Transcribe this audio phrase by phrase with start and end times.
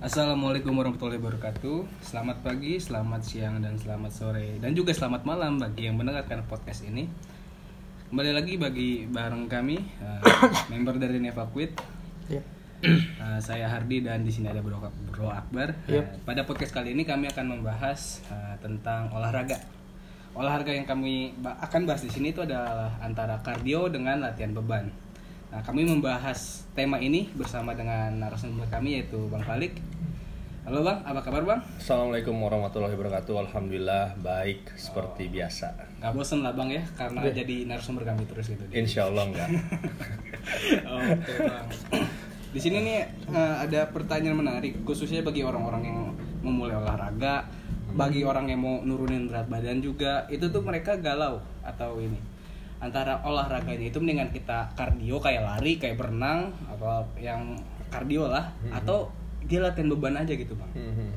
[0.00, 2.00] Assalamualaikum warahmatullahi wabarakatuh.
[2.00, 4.56] Selamat pagi, selamat siang, dan selamat sore.
[4.56, 7.04] Dan juga selamat malam bagi yang mendengarkan podcast ini.
[8.08, 10.24] Kembali lagi bagi bareng kami uh,
[10.72, 11.76] Member dari Nevaquit
[12.32, 12.44] Yep.
[13.20, 14.80] Uh, Saya Hardi dan di sini ada Bro,
[15.12, 15.76] Bro Akbar.
[15.84, 19.60] Uh, Pada podcast kali ini kami akan membahas uh, tentang olahraga.
[20.32, 25.09] Olahraga yang kami akan bahas di sini itu adalah antara kardio dengan latihan beban
[25.50, 29.82] Nah, kami membahas tema ini bersama dengan narasumber kami yaitu Bang Falik.
[30.62, 31.60] Halo Bang, apa kabar Bang?
[31.74, 33.50] Assalamualaikum warahmatullahi wabarakatuh.
[33.50, 35.74] Alhamdulillah baik seperti biasa.
[35.98, 38.62] Gak bosen lah Bang ya, karena jadi narasumber kami terus gitu.
[38.70, 39.50] Insya Allah enggak.
[41.18, 41.66] Oke Bang.
[42.54, 42.98] Di sini nih
[43.34, 45.98] eh, ada pertanyaan menarik, khususnya bagi orang-orang yang
[46.46, 47.50] memulai olahraga,
[47.98, 52.29] bagi orang yang mau nurunin berat badan juga, itu tuh mereka galau atau ini
[52.80, 57.54] antara olahraganya itu mendingan kita kardio kayak lari, kayak berenang, atau yang
[57.92, 59.12] kardio lah, atau
[59.44, 60.72] dia latihan beban aja gitu bang.
[60.74, 61.08] Mhm.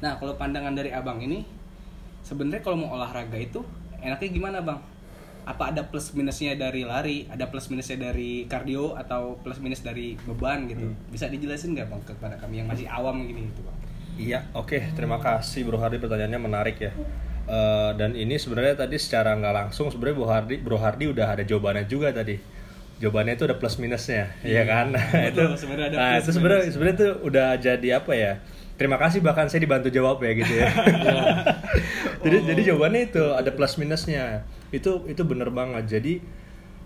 [0.00, 1.44] Nah kalau pandangan dari abang ini,
[2.24, 3.60] sebenarnya kalau mau olahraga itu
[4.00, 4.80] enaknya gimana bang?
[5.42, 10.14] Apa ada plus minusnya dari lari, ada plus minusnya dari kardio atau plus minus dari
[10.24, 10.96] beban gitu?
[11.10, 13.76] Bisa dijelasin nggak bang kepada kami yang masih awam gini gitu bang?
[14.12, 14.78] Iya, oke.
[14.92, 16.92] Terima kasih Bro Hardi pertanyaannya menarik ya.
[17.42, 21.42] Eh, dan ini sebenarnya tadi secara nggak langsung sebenarnya Bro Hardi, Bro Hardi udah ada
[21.42, 22.38] jawabannya juga tadi.
[23.02, 24.94] Jawabannya itu ada plus minusnya, ya kan?
[24.94, 28.32] itu Betul, sebenarnya ada nah, itu sebenarnya sebenarnya itu udah jadi apa ya?
[28.78, 30.70] Terima kasih bahkan saya dibantu jawab ya gitu ya.
[32.24, 34.46] jadi jadi jawabannya itu ada plus minusnya.
[34.70, 35.98] Itu itu bener banget.
[35.98, 36.22] Jadi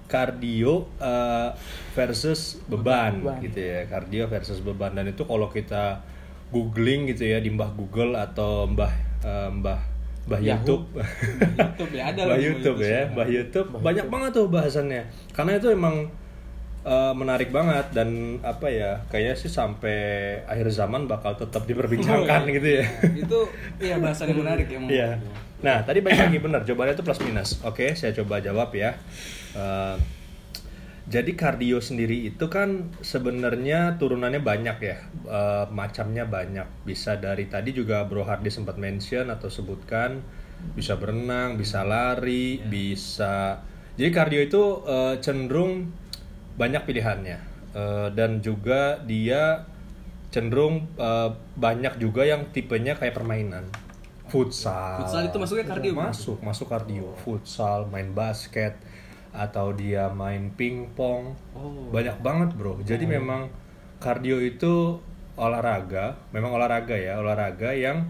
[0.09, 1.53] kardio eh,
[1.93, 3.45] versus beban, Beban.
[3.45, 3.85] gitu ya.
[3.85, 6.01] Kardio versus beban dan itu kalau kita
[6.48, 9.95] googling gitu ya di Mbah Google atau Mbah eh, Mbah
[10.27, 10.59] Mbah Yahoo.
[10.59, 10.85] YouTube.
[11.55, 13.01] YouTube ya ada Mbah lagi YouTube ya.
[13.15, 15.03] Mbah YouTube banyak banget tuh bahasannya.
[15.31, 16.11] Karena itu emang
[16.83, 19.99] eh, menarik banget dan apa ya, kayaknya sih sampai
[20.51, 22.85] akhir zaman bakal tetap diperbincangkan gitu ya.
[23.27, 23.39] itu
[23.79, 24.79] iya bahasan yang menarik ya.
[24.83, 25.11] Iya.
[25.57, 27.51] Nah, tadi balik lagi benar, jawabannya itu plus minus.
[27.65, 28.92] Oke, saya coba jawab ya.
[29.57, 29.97] Eh,
[31.06, 36.67] jadi kardio sendiri itu kan sebenarnya turunannya banyak ya, Eh, macamnya banyak.
[36.86, 40.22] Bisa dari tadi juga Bro Hardy sempat mention atau sebutkan
[40.74, 43.62] bisa berenang, bisa lari, bisa.
[43.94, 45.94] Jadi kardio itu eh, cenderung
[46.58, 47.38] banyak pilihannya.
[47.74, 49.67] Eh, dan juga dia
[50.34, 53.67] cenderung eh, banyak juga yang tipenya kayak permainan.
[54.27, 55.06] Futsal.
[55.06, 57.14] Futsal itu masuknya kardio, masuk masuk kardio.
[57.23, 58.74] Futsal main basket
[59.36, 61.92] atau dia main pingpong Oh.
[61.92, 63.52] banyak banget bro jadi memang
[63.97, 64.97] kardio itu
[65.36, 68.08] olahraga memang olahraga ya olahraga yang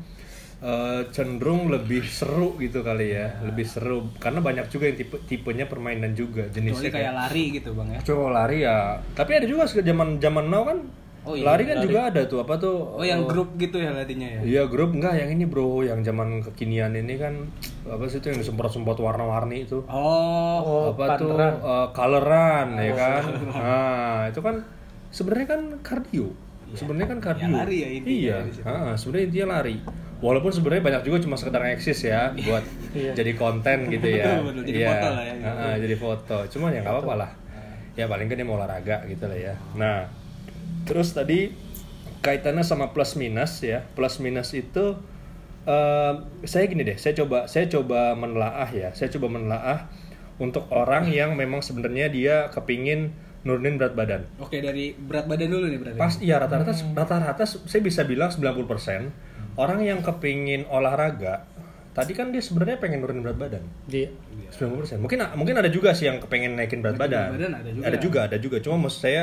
[0.56, 5.66] eh, cenderung lebih seru gitu kali ya lebih seru karena banyak juga yang tipe tipenya
[5.66, 8.00] permainan juga Kecuali jenisnya kayak lari gitu bang ya.
[8.02, 8.78] Coba lari ya.
[9.12, 10.78] Tapi ada juga zaman zaman now kan.
[11.26, 11.84] Oh iya, lari kan lari.
[11.84, 12.76] juga ada tuh apa tuh?
[12.94, 14.40] Oh yang grup gitu ya latinya ya.
[14.40, 17.50] Iya grup enggak yang ini bro yang zaman kekinian ini kan
[17.84, 19.82] apa sih itu yang disemprot-semprot warna-warni itu?
[19.86, 23.22] Oh, Oh, apa tuh eh, coloran ya kan?
[23.50, 24.62] nah itu kan
[25.10, 26.30] sebenarnya kan kardio.
[26.72, 27.46] Sebenarnya kan kardio.
[27.46, 29.76] Ya, lari ya intinya iya ah, sebenarnya intinya lari.
[30.16, 32.62] Walaupun sebenarnya banyak juga cuma sekedar eksis ya buat
[32.94, 34.24] jadi konten gitu ya.
[34.30, 34.62] Betul, betul.
[34.64, 34.88] Jadi Iya.
[34.88, 35.50] foto lah ya, gitu.
[35.58, 36.36] Ah, jadi foto.
[36.48, 37.30] Cuman ya nggak apa-apa lah.
[37.94, 39.54] Ya paling kan dia mau olahraga gitu lah ya.
[39.74, 40.06] Nah
[40.86, 41.52] terus tadi
[42.22, 44.96] kaitannya sama plus minus ya plus minus itu
[45.66, 46.12] eh,
[46.46, 49.90] saya gini deh saya coba saya coba menelaah ya saya coba menelaah
[50.36, 53.12] untuk orang yang memang sebenarnya dia kepingin
[53.46, 55.98] nurunin berat badan Oke dari berat badan dulu nih berarti.
[55.98, 58.66] pas iya rata-rata rata-rata saya bisa bilang 90%
[59.56, 61.46] orang yang kepingin olahraga
[61.94, 64.04] tadi kan dia sebenarnya pengen nurunin berat badan Di
[64.46, 65.02] 90%.
[65.02, 67.28] Mungkin mungkin ada juga sih yang kepengen naikin berat Naikin badan.
[67.32, 67.84] berat badan ada juga.
[67.86, 68.56] Ada juga, ada juga.
[68.62, 69.22] Cuma maksud saya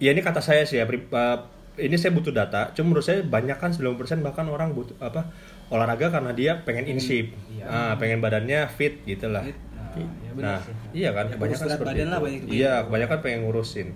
[0.00, 1.38] ya ini kata saya sih ya uh,
[1.78, 2.72] ini saya butuh data.
[2.72, 5.30] Cuma menurut saya banyak kan 90% bahkan orang butuh apa
[5.68, 7.32] olahraga karena dia pengen in shape.
[7.48, 7.64] iya.
[7.64, 9.44] Ah, pengen badannya fit gitu lah.
[9.44, 10.74] Nah, ya Nah, sih.
[10.96, 12.10] iya kan Ya, kebanyakan seperti badan itu.
[12.10, 12.40] lah banyak.
[12.48, 13.88] Iya, kebanyakan pengen ngurusin.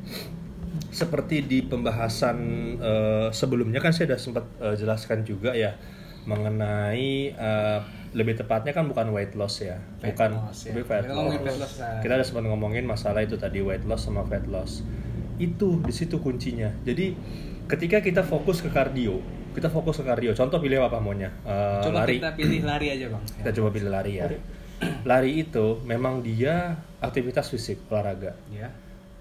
[0.91, 2.39] Seperti di pembahasan
[2.79, 5.75] eh, sebelumnya kan saya sudah sempat eh, jelaskan juga ya
[6.25, 7.79] mengenai eh,
[8.15, 10.71] lebih tepatnya kan bukan weight loss ya, Fat bukan loss, ya.
[10.71, 11.35] lebih fat loss.
[11.35, 11.99] fat loss, nah.
[11.99, 14.87] Kita ada sempat ngomongin masalah itu tadi weight loss sama fat loss.
[15.39, 16.71] Itu di situ kuncinya.
[16.83, 17.15] Jadi
[17.67, 19.19] ketika kita fokus ke kardio,
[19.55, 20.35] kita fokus ke kardio.
[20.35, 21.31] Contoh pilih apa maunya?
[21.47, 22.19] Eh, Coba lari.
[22.19, 23.23] kita pilih lari aja bang.
[23.43, 24.27] Kita coba pilih lari ya.
[25.07, 28.35] Lari itu memang dia aktivitas fisik olahraga.
[28.51, 28.75] Ya.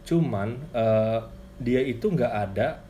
[0.04, 1.20] Cuman eh,
[1.62, 2.82] dia itu nggak ada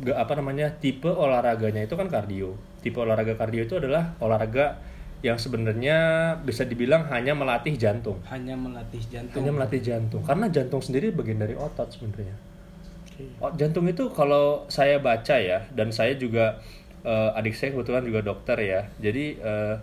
[0.00, 2.58] nggak apa namanya tipe olahraganya itu kan kardio.
[2.82, 4.80] Tipe olahraga kardio itu adalah olahraga
[5.20, 5.96] yang sebenarnya
[6.40, 8.24] bisa dibilang hanya melatih jantung.
[8.32, 9.36] Hanya melatih jantung.
[9.36, 10.22] Hanya melatih jantung.
[10.24, 12.49] Karena jantung sendiri bagian dari otot sebenarnya.
[13.40, 16.60] Oh, jantung itu kalau saya baca ya dan saya juga
[17.04, 18.80] eh, adik saya kebetulan juga dokter ya.
[19.00, 19.74] Jadi eh,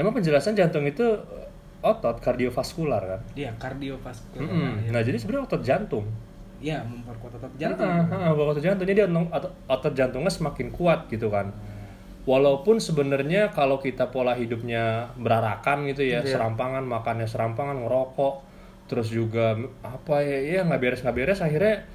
[0.00, 1.48] memang penjelasan jantung itu eh,
[1.84, 3.20] otot kardiovaskular kan.
[3.38, 4.42] Iya, kardiovaskular.
[4.42, 4.90] Mm-mm.
[4.90, 6.06] Nah, jadi sebenarnya otot jantung.
[6.58, 7.86] Iya, memperkuat otot jantung.
[7.86, 11.54] Ah, ah, ah, otot jantung jadi otot, otot- jantungnya semakin kuat gitu kan.
[12.28, 18.34] Walaupun sebenarnya kalau kita pola hidupnya berarakan gitu ya, serampangan makannya serampangan, ngerokok,
[18.84, 21.88] terus juga apa ya, ya nggak beres nggak beres akhirnya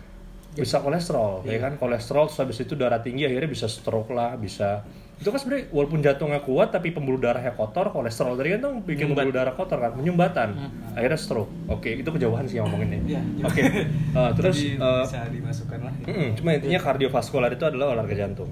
[0.54, 1.82] bisa kolesterol, ya kan?
[1.82, 4.86] Kolesterol, terus habis itu darah tinggi akhirnya bisa stroke lah, bisa.
[5.18, 9.14] Itu kan sebenarnya walaupun jantungnya kuat tapi pembuluh darahnya kotor, kolesterol tadi kan tuh bikin
[9.14, 10.54] pembuluh darah kotor kan, menyumbatan,
[10.94, 11.50] akhirnya stroke.
[11.70, 13.02] Oke, itu kejauhan sih ngomonginnya.
[13.06, 13.62] Iya, Oke,
[14.14, 15.94] Eh, terus Jadi eh, bisa dimasukkan lah.
[16.06, 18.50] Mm-mm, cuma intinya kardiovaskular itu adalah olahraga jantung.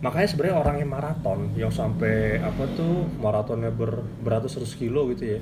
[0.00, 5.38] Makanya sebenarnya orang yang maraton, yang sampai apa tuh maratonnya ber, beratus-ratus kilo gitu ya,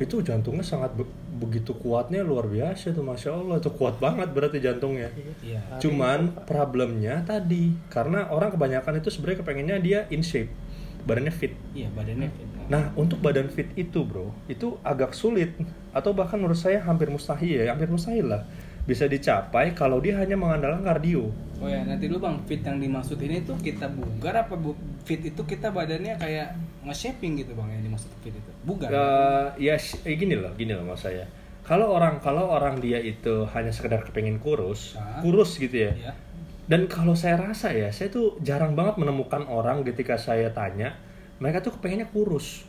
[0.00, 4.64] itu jantungnya sangat be- begitu kuatnya luar biasa tuh, masya Allah itu kuat banget berarti
[4.64, 5.12] jantungnya.
[5.44, 5.60] Iya.
[5.76, 10.48] Cuman problemnya tadi karena orang kebanyakan itu sebenarnya kepengennya dia in shape,
[11.04, 11.52] badannya fit.
[11.76, 12.48] Iya, badannya fit.
[12.72, 15.52] Nah untuk badan fit itu bro, itu agak sulit
[15.92, 18.48] atau bahkan menurut saya hampir mustahil ya, hampir mustahil lah
[18.88, 21.28] bisa dicapai kalau dia hanya mengandalkan kardio.
[21.60, 24.72] Oh ya, nanti lu Bang, fit yang dimaksud ini tuh kita bugar apa bu
[25.04, 26.56] fit itu kita badannya kayak
[26.88, 28.50] nge-shaping gitu Bang yang dimaksud fit itu.
[28.64, 28.88] Bugar.
[28.88, 31.28] Eh, ya eh, gini loh, gini loh mas saya.
[31.68, 35.20] Kalau orang kalau orang dia itu hanya sekedar kepengen kurus, Ah.
[35.20, 35.92] kurus gitu ya.
[35.92, 36.12] Ya.
[36.64, 40.96] Dan kalau saya rasa ya, saya tuh jarang banget menemukan orang ketika saya tanya,
[41.44, 42.64] mereka tuh kepengennya kurus.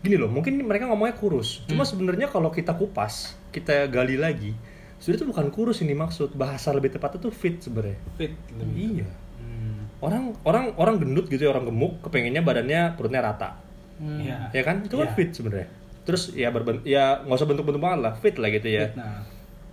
[0.00, 1.60] Gini loh, mungkin mereka ngomongnya kurus.
[1.68, 4.56] Cuma sebenarnya kalau kita kupas, kita gali lagi,
[5.00, 6.32] sudah itu bukan kurus ini maksud.
[6.32, 7.96] Bahasa lebih tepatnya tuh fit sebenarnya.
[8.14, 9.00] Fit lebih.
[9.00, 9.08] Iya.
[9.36, 9.88] Hmm.
[9.98, 13.56] Orang orang orang gendut gitu ya, orang gemuk, kepengennya badannya perutnya rata.
[13.98, 14.48] Iya.
[14.50, 14.80] Ya kan?
[14.80, 15.14] Itu kan Iya.
[15.14, 15.68] fit sebenarnya.
[16.00, 18.84] Terus ya berben ya nggak usah bentuk-bentuk banget lah, fit lah gitu ya.
[18.86, 19.20] Fit, Nah,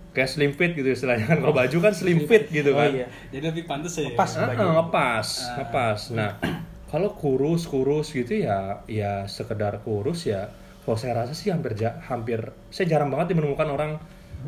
[0.08, 1.38] Kayak slim fit gitu istilahnya kan.
[1.38, 2.90] Kalau baju kan slim fit gitu Oh kan.
[2.90, 3.06] iya.
[3.28, 4.08] jadi lebih pantas ya.
[4.12, 4.32] Pas.
[4.34, 4.58] Ah, baju.
[4.58, 5.54] ah, ngepas, Ah.
[5.56, 6.00] ngepas.
[6.10, 6.30] Nah,
[6.90, 10.48] kalau kurus kurus gitu ya, ya sekedar kurus ya.
[10.82, 13.90] Kalau saya rasa sih hampir ja- hampir saya jarang banget menemukan orang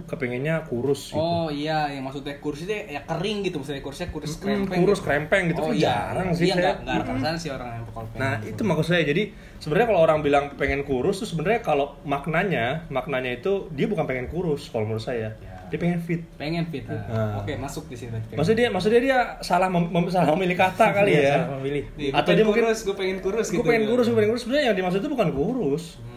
[0.07, 1.19] kepengennya kurus gitu.
[1.19, 4.79] Oh iya, yang maksudnya kursi itu ya kering gitu, maksudnya kursnya kurus Mm, krempeng.
[4.81, 5.07] kurus gitu.
[5.07, 5.85] krempeng gitu oh, kan iya.
[5.85, 6.63] jarang sih Iya, saya.
[6.63, 8.17] nggak nggak rekan sih orang yang pokoknya.
[8.17, 9.03] Nah, itu maksud saya.
[9.03, 9.23] Jadi
[9.57, 14.27] sebenarnya kalau orang bilang pengen kurus tuh sebenarnya kalau maknanya, maknanya itu dia bukan pengen
[14.27, 15.35] kurus kalau menurut saya.
[15.37, 15.59] Ya.
[15.69, 16.27] Dia pengen fit.
[16.35, 16.83] pengen fit.
[16.83, 16.99] Nah.
[17.07, 17.39] Ah.
[17.39, 18.19] Oke, masuk di sini.
[18.29, 21.35] Maksudnya dia maksudnya dia salah mem- mem- salah memilih kata kali Iya, ya.
[21.37, 21.83] salah memilih.
[22.11, 23.63] Atau dia mungkin- kurus, gue pengen kurus gitu.
[23.63, 24.43] Gue pengen kurus, gue pengen kurus.
[24.43, 25.85] Sebenarnya yang dimaksud itu bukan kurus.
[25.97, 26.10] Hmm.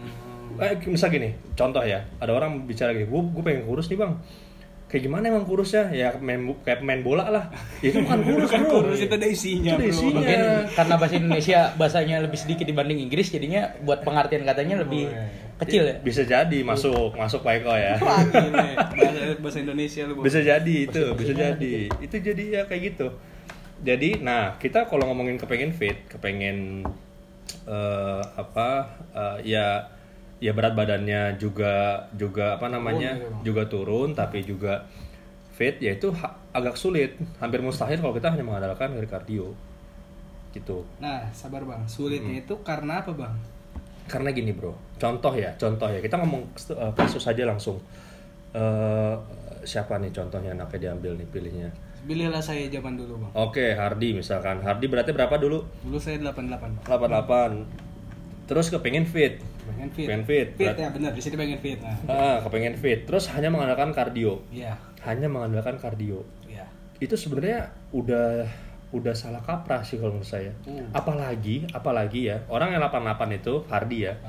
[0.56, 4.14] Eh, misal gini, contoh ya, ada orang bicara gini, gue gue pengen kurus nih bang.
[4.84, 5.90] Kayak gimana emang kurusnya?
[5.90, 7.44] Ya main kayak pemain bola lah.
[7.82, 8.72] Ya, itu bukan kurus Bukan bro.
[8.78, 9.90] kurus itu ada isinya, Itu ada bro.
[9.90, 10.14] isinya.
[10.14, 10.40] Mungkin
[10.70, 15.26] karena bahasa Indonesia bahasanya lebih sedikit dibanding Inggris jadinya buat pengertian katanya lebih Oh, iya.
[15.58, 15.94] kecil ya.
[15.98, 17.98] Bisa jadi masuk masuk Pak Eko ya.
[17.98, 20.22] Bahasa bahasa Indonesia lu.
[20.22, 23.08] Bisa jadi itu bisa jadi itu jadi ya kayak gitu
[23.82, 26.86] jadi nah kita kalau ngomongin kepengen fit kepengen
[27.66, 28.68] eh, apa
[29.12, 29.90] eh, ya
[30.38, 33.52] ya berat badannya juga juga apa namanya gitu.
[33.54, 34.84] juga turun tapi juga
[35.54, 39.54] fit ya itu ha- agak sulit hampir mustahil kalau kita hanya mengandalkan dari kardio
[40.50, 41.82] gitu Nah, sabar Bang.
[41.86, 43.34] Sulitnya itu karena apa, Bang?
[44.04, 47.80] karena gini bro contoh ya contoh ya kita ngomong eh, kasus aja langsung
[48.54, 49.14] Eh,
[49.64, 51.68] siapa nih contohnya anaknya diambil nih pilihnya
[52.04, 53.32] Pilihlah saya zaman dulu, Bang.
[53.32, 54.60] Oke, Hardi misalkan.
[54.60, 55.64] Hardi berarti berapa dulu?
[55.82, 56.84] Dulu saya 88, Bang.
[56.84, 57.64] 88.
[58.44, 59.40] Terus kepengen fit.
[59.64, 60.06] Pengen fit.
[60.06, 60.48] Pengen fit.
[60.54, 61.10] Fit Berat- ya, benar.
[61.16, 61.78] Di sini pengen fit.
[61.80, 61.96] Nah.
[62.06, 63.08] Ah, kepengen fit.
[63.08, 64.44] Terus hanya mengandalkan kardio.
[64.52, 64.76] Iya.
[65.04, 66.20] Hanya mengandalkan kardio.
[66.44, 66.68] Iya.
[67.00, 68.44] Itu sebenarnya udah
[68.94, 70.52] udah salah kaprah sih kalau menurut saya.
[70.68, 70.86] Hmm.
[70.94, 74.14] Apalagi, apalagi ya, orang yang 88 itu Hardi ya.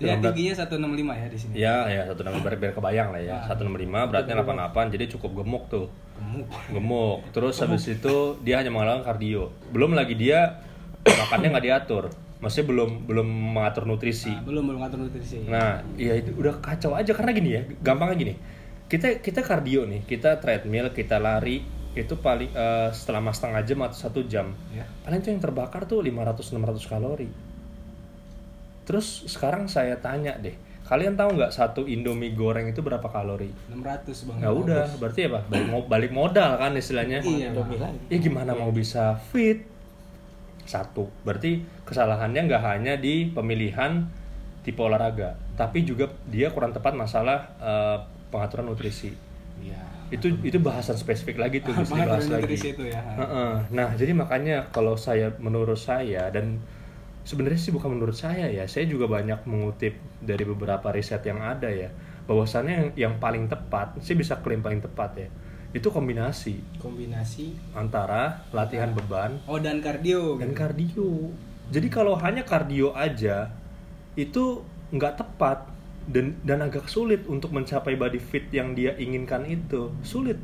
[0.00, 1.52] Dalam berat- tingginya 165 ya di sini.
[1.56, 3.32] Ya, ya satu nama biar, biar kebayang lah ya.
[3.40, 3.52] Ah.
[3.52, 5.88] 165 beratnya 88 jadi cukup gemuk tuh.
[6.20, 6.46] Gemuk.
[6.68, 10.60] gemuk terus habis itu dia hanya mengandalkan kardio belum lagi dia
[11.00, 15.44] makannya nggak diatur maksudnya belum belum mengatur nutrisi Nah, belum belum ngatur nutrisi.
[15.44, 18.34] nah iya itu udah kacau aja karena gini ya gampangnya gini
[18.86, 21.60] kita kita kardio nih kita treadmill kita lari
[21.92, 24.82] itu paling eh, selama setengah jam atau satu jam Ya.
[25.00, 26.56] paling tuh yang terbakar tuh 500-600
[26.86, 27.28] kalori
[28.82, 34.26] terus sekarang saya tanya deh kalian tahu nggak satu indomie goreng itu berapa kalori 600
[34.26, 34.36] Bang.
[34.40, 35.38] Nah udah, berarti apa?
[35.46, 37.22] Balik, mo- balik modal kan istilahnya.
[37.22, 37.98] Iya, Indomie lagi.
[38.08, 39.62] Ya gimana mau bisa fit?
[40.64, 44.06] Satu, berarti kesalahannya nggak hanya di pemilihan
[44.60, 47.98] tipe olahraga, tapi juga dia kurang tepat masalah eh,
[48.28, 49.12] pengaturan nutrisi.
[49.60, 49.80] Iya.
[50.10, 52.56] Itu itu bahasan spesifik lagi tuh Pengaturan dibahas lagi.
[52.56, 53.00] itu ya.
[53.00, 53.52] Heeh.
[53.72, 56.60] Nah jadi makanya kalau saya menurut saya dan
[57.24, 61.68] sebenarnya sih bukan menurut saya ya, saya juga banyak mengutip dari beberapa riset yang ada
[61.68, 61.92] ya,
[62.24, 65.28] bahwasannya yang, yang paling tepat, saya bisa klaim paling tepat ya,
[65.70, 67.54] itu kombinasi Kombinasi.
[67.72, 70.34] antara latihan beban Oh dan kardio.
[70.38, 70.58] dan gitu.
[70.58, 71.10] kardio.
[71.70, 73.54] Jadi kalau hanya kardio aja
[74.18, 75.70] itu nggak tepat
[76.10, 80.34] dan dan agak sulit untuk mencapai body fit yang dia inginkan itu sulit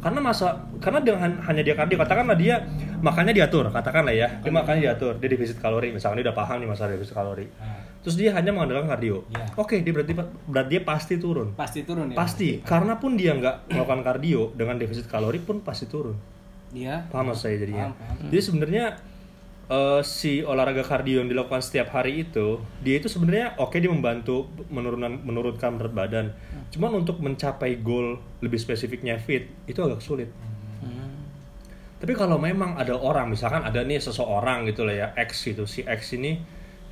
[0.00, 2.64] karena masa karena dengan hanya dia kardio katakanlah dia
[3.04, 4.28] makannya diatur katakanlah ya.
[4.40, 5.92] Dia makannya diatur dia defisit kalori.
[5.92, 7.46] Misalnya dia udah paham nih masalah defisit kalori.
[7.60, 9.28] Nah, terus dia hanya mengandalkan kardio.
[9.28, 9.44] Ya.
[9.60, 10.12] oke dia berarti
[10.48, 11.52] berarti dia pasti turun.
[11.52, 12.16] Pasti turun ya.
[12.16, 12.64] pasti.
[12.64, 16.16] Karena pun dia nggak melakukan kardio dengan defisit kalori pun pasti turun.
[16.70, 17.10] Iya.
[17.10, 17.90] paham maksud saya jadinya?
[17.90, 18.30] Paham, paham.
[18.30, 18.84] jadi sebenarnya
[19.70, 24.50] eh, si olahraga kardio yang dilakukan setiap hari itu dia itu sebenarnya oke dia membantu
[24.68, 26.26] menurunkan menurunkan berat badan.
[26.74, 30.34] Cuman untuk mencapai goal lebih spesifiknya fit itu agak sulit.
[32.00, 35.84] Tapi kalau memang ada orang misalkan ada nih seseorang gitu lah ya X gitu si
[35.84, 36.40] X ini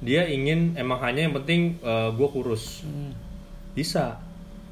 [0.04, 1.80] dia ingin emang hanya yang penting
[2.14, 2.84] gue kurus.
[3.72, 4.20] Bisa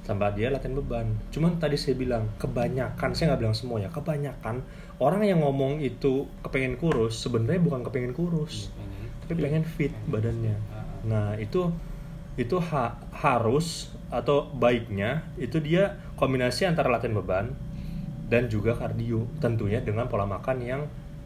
[0.07, 1.07] tambah dia latihan beban.
[1.35, 4.63] Cuman tadi saya bilang kebanyakan saya nggak bilang semuanya kebanyakan
[5.03, 8.71] orang yang ngomong itu kepengen kurus sebenarnya bukan kepengen kurus
[9.27, 10.55] tapi pengen fit badannya.
[11.05, 11.69] Nah itu
[12.39, 17.51] itu ha- harus atau baiknya itu dia kombinasi antara latihan beban
[18.31, 20.83] dan juga kardio tentunya dengan pola makan yang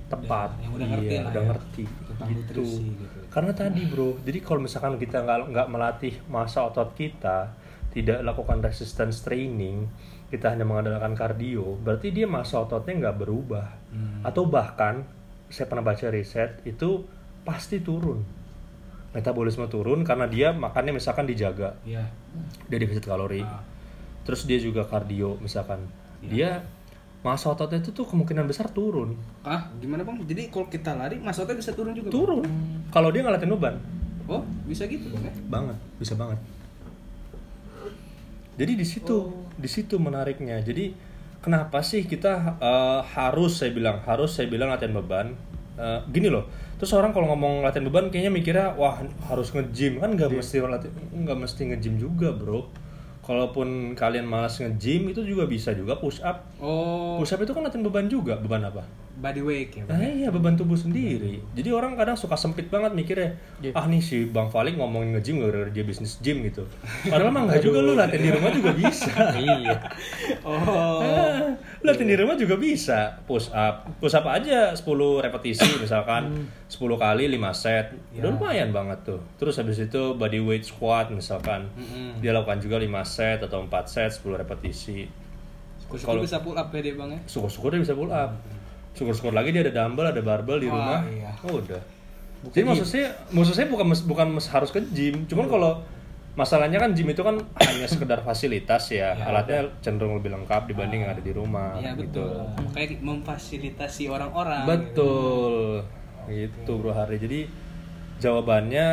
[0.09, 0.57] tepat.
[0.65, 1.49] Yang udah ngerti iya, lah udah ya.
[1.53, 1.85] ngerti.
[2.21, 2.37] Gitu.
[2.37, 3.19] nutrisi gitu.
[3.33, 7.57] karena tadi bro jadi kalau misalkan kita nggak nggak melatih masa otot kita
[7.91, 9.91] tidak lakukan resistance training
[10.29, 14.23] kita hanya mengandalkan kardio berarti dia masa ototnya nggak berubah Hmm.
[14.23, 15.03] atau bahkan
[15.47, 17.03] saya pernah baca riset itu
[17.43, 18.23] pasti turun
[19.11, 22.07] metabolisme turun karena dia makannya misalkan dijaga Iya.
[22.67, 23.59] dia defisit kalori Ah.
[24.23, 25.83] terus dia juga kardio misalkan
[26.21, 26.31] Iya.
[26.31, 26.51] dia
[27.21, 30.23] masa ototnya itu tuh kemungkinan besar turun Ah, gimana bang?
[30.23, 32.07] Jadi kalau kita lari, mas ototnya bisa turun juga.
[32.07, 32.15] Bang?
[32.15, 32.45] turun
[32.89, 33.77] kalau dia nggak latihan beban
[34.25, 35.33] Oh, bisa gitu bang ya?
[35.51, 36.39] banget bisa banget
[38.59, 40.59] jadi di situ di situ menariknya.
[40.65, 40.95] Jadi
[41.45, 45.37] kenapa sih kita eh, harus saya bilang harus saya bilang latihan beban?
[45.81, 46.45] Eh, gini loh
[46.81, 50.01] terus orang kalau ngomong latihan beban kayaknya mikirnya wah harus nge-gym.
[50.01, 52.67] Kan nggak mesti lati- nggak mesti nge-gym juga bro.
[53.21, 56.49] Kalaupun kalian malas nge-gym itu juga bisa juga push up.
[56.59, 58.41] Oh, push up itu kan latihan beban juga.
[58.41, 58.83] Beban apa
[59.21, 60.17] body weight ya Nah bang?
[60.17, 61.45] iya beban tubuh sendiri.
[61.53, 63.73] Jadi orang kadang suka sempit banget mikirnya, Iya.
[63.73, 66.65] ah nih si Bang Falik ngomongin nge-gym gara-gara dia bisnis gym gitu.
[67.05, 69.13] Padahal mah enggak juga lu latihan di rumah juga bisa.
[69.39, 69.77] iya
[70.41, 73.21] Oh, Ah, latihan di rumah juga bisa.
[73.23, 73.93] Push up.
[73.99, 74.81] Push up aja 10
[75.21, 77.93] repetisi misalkan 10 kali 5 set.
[78.11, 78.25] Udah Ya.
[78.27, 79.21] lumayan banget tuh.
[79.37, 81.69] Terus habis itu body weight squat misalkan.
[81.71, 82.19] Mm-mm.
[82.19, 85.05] Dia lakukan juga 5 set atau 4 set 10 repetisi.
[85.91, 87.21] syukur Kalau- bisa pull up ya dia bang ya?
[87.27, 88.31] syukur-syukur dia bisa pull up
[88.93, 91.01] syukur-syukur lagi dia ada dumbbell ada barbell di Wah, rumah.
[91.07, 91.31] iya.
[91.43, 91.83] oh udah.
[92.47, 95.29] Jadi maksud saya maksud saya bukan mes- bukan mes- harus ke gym.
[95.29, 95.77] Cuman kalau
[96.33, 101.05] masalahnya kan gym itu kan hanya sekedar fasilitas ya, Ya, alatnya cenderung lebih lengkap dibanding
[101.05, 102.17] yang ada di rumah Iya gitu.
[102.25, 102.33] betul.
[102.65, 104.65] Makanya memfasilitasi orang-orang.
[104.65, 105.55] betul.
[106.27, 107.41] Gitu bro Hari jadi
[108.19, 108.87] jawabannya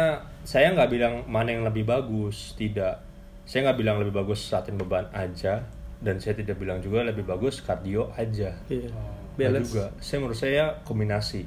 [0.44, 2.52] saya nggak bilang mana yang lebih bagus.
[2.54, 2.96] Tidak.
[3.44, 5.64] Saya nggak bilang lebih bagus latihan beban aja.
[5.98, 8.54] Dan saya tidak bilang juga lebih bagus kardio aja.
[8.68, 8.92] Iya
[9.38, 9.86] balance juga.
[9.98, 11.42] Saya menurut saya kombinasi.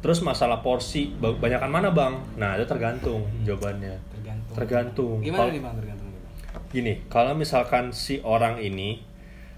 [0.00, 2.14] Terus masalah porsi, ba- banyakan mana bang?
[2.34, 3.94] Nah itu tergantung jawabannya.
[4.10, 4.54] Tergantung.
[4.54, 5.14] Tergantung.
[5.20, 5.74] Gimana Kalau- nih bang?
[5.76, 6.10] Tergantung.
[6.66, 9.00] Gini, kalau misalkan si orang ini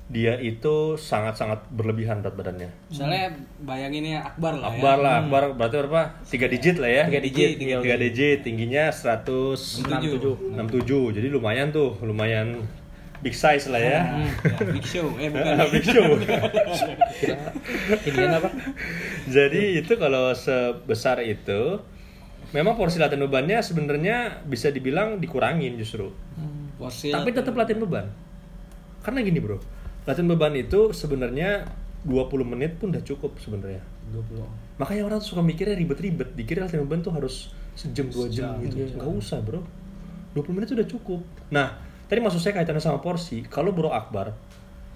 [0.08, 2.70] dia itu sangat-sangat berlebihan berat badannya.
[2.88, 3.28] Misalnya
[3.61, 5.04] bayangin ya Akbar lah Akbar ya.
[5.04, 6.02] lah, Akbar berarti berapa?
[6.25, 7.04] Tiga digit lah ya.
[7.04, 10.56] Tiga digit, Tiga digit, tingginya 167.
[10.56, 11.12] 67.
[11.12, 12.56] Jadi lumayan tuh, lumayan
[13.18, 14.00] big size lah ya.
[14.06, 15.54] Hmm, ya, Big Show, eh bukan.
[15.75, 16.06] big show.
[18.06, 18.48] Inian apa
[19.26, 21.82] Jadi itu kalau sebesar itu,
[22.54, 26.14] memang porsi latihan bebannya sebenarnya bisa dibilang dikurangin justru.
[26.78, 28.06] Porsi Tapi tetap latihan beban.
[29.02, 29.58] Karena gini bro,
[30.06, 31.66] latihan beban itu sebenarnya
[32.06, 33.82] 20 menit pun udah cukup sebenarnya.
[34.14, 34.78] 20.
[34.78, 38.78] Makanya orang suka mikirnya ribet-ribet, dikira latihan beban tuh harus sejam dua jam gitu.
[38.78, 38.94] iya.
[38.94, 39.62] Nggak usah bro,
[40.38, 41.20] 20 menit tuh udah cukup.
[41.50, 43.44] Nah, tadi maksud saya kaitannya sama porsi.
[43.46, 44.32] Kalau bro Akbar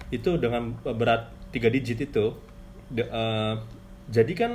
[0.09, 2.33] itu dengan berat 3 digit itu,
[2.89, 3.53] de- eh,
[4.09, 4.51] jadi kan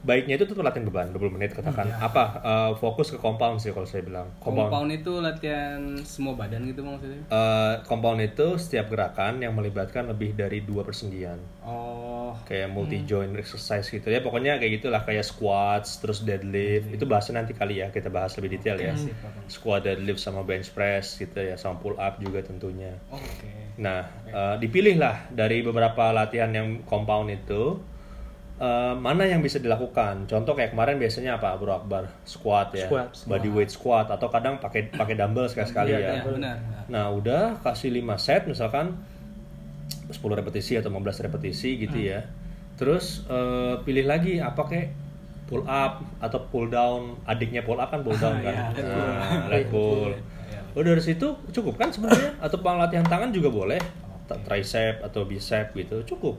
[0.00, 1.88] baiknya itu tetap latihan beban 20 menit katakan.
[1.88, 1.96] Iya.
[2.00, 2.24] Apa?
[2.40, 4.28] Eh, fokus ke compound sih kalau saya bilang.
[4.40, 7.22] Compound itu latihan semua badan gitu maksudnya?
[7.28, 13.36] Eh, compound itu setiap gerakan yang melibatkan lebih dari dua persendian Oh, kayak multi joint
[13.36, 17.92] exercise gitu ya pokoknya kayak gitulah kayak squats terus deadlift itu bahasnya nanti kali ya
[17.92, 19.34] kita bahas lebih detail ya sip, Bang.
[19.46, 23.76] squat deadlift sama bench press gitu ya sama pull up juga tentunya oke.
[23.76, 27.76] nah eh, dipilih lah dari beberapa latihan yang compound itu
[28.60, 33.24] eh, mana yang bisa dilakukan contoh kayak kemarin biasanya apa bro Akbar squat ya Squat,
[33.24, 36.56] body weight squat atau kadang pakai pakai dumbbell sekali sekali Iya, ya Ya, benar.
[36.90, 39.00] Nah, udah kasih 5 set misalkan
[40.10, 42.20] 10 repetisi atau 15 repetisi gitu ya.
[42.76, 44.88] Terus eh, pilih lagi apa kayak
[45.46, 47.16] pull up atau pull down.
[47.24, 48.74] Adiknya pull up kan pull down kan.
[48.74, 50.12] Leg Nah, leg pull.
[50.74, 53.80] Udah dari situ cukup kan sebenarnya atau latihan tangan juga boleh.
[54.30, 56.38] Tricep atau bicep gitu cukup.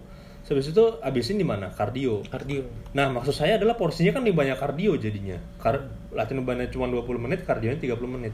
[0.51, 1.71] Habis itu abisin di mana?
[1.71, 2.21] Kardio.
[2.27, 2.67] Kardio.
[2.91, 5.39] Nah, maksud saya adalah porsinya kan lebih banyak kardio jadinya.
[5.57, 5.79] Kar
[6.11, 8.33] latihan bebannya cuma 20 menit, kardionya 30 menit.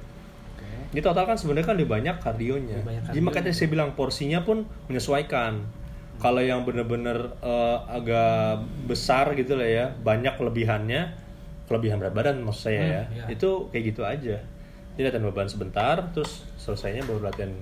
[0.87, 2.79] Di total kan sebenarnya kan lebih banyak kardionya.
[2.79, 5.61] Lebih banyak Jadi makanya saya bilang porsinya pun menyesuaikan.
[6.17, 11.13] Kalau yang bener-bener eh, agak besar gitu lah ya, banyak kelebihannya,
[11.69, 13.03] kelebihan berat badan maksud saya ya.
[13.13, 13.23] iya.
[13.29, 14.41] Itu kayak gitu aja.
[14.97, 17.53] Jadi latihan beban sebentar, terus selesainya baru latihan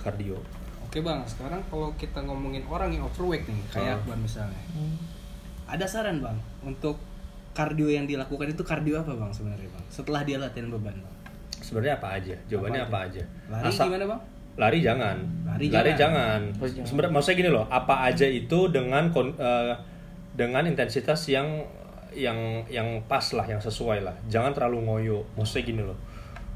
[0.00, 0.61] kardio.
[0.92, 3.98] Oke bang, sekarang kalau kita ngomongin orang yang overweight nih, kayak Ah.
[3.98, 4.60] Akbar misalnya,
[5.64, 7.00] ada saran bang untuk
[7.50, 9.84] kardio yang dilakukan itu kardio apa bang sebenarnya bang?
[9.88, 11.14] Setelah dia latihan beban bang?
[11.56, 12.36] Sebenarnya apa aja?
[12.44, 13.22] Jawabannya apa, aja?
[13.48, 14.22] Lari Asal- gimana bang?
[14.52, 15.16] lari jangan
[15.48, 15.96] Lari lari jangan.
[15.96, 16.84] jangan, Lari jangan.
[16.84, 19.72] sebenarnya maksudnya gini loh apa aja itu dengan kon- eh,
[20.30, 21.48] dengan intensitas yang
[22.12, 22.36] yang
[22.68, 25.96] yang pas lah yang sesuai lah jangan terlalu ngoyo maksudnya gini loh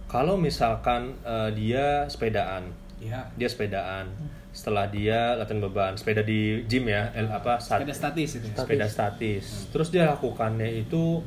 [0.05, 2.69] kalau misalkan eh, dia sepedaan
[3.07, 3.23] Ya.
[3.33, 4.11] dia sepedaan
[4.51, 8.57] setelah dia latihan beban sepeda di gym ya el- apa Sepeda statis itu ya.
[8.57, 9.69] sepeda statis.
[9.69, 11.21] Terus dia lakukannya itu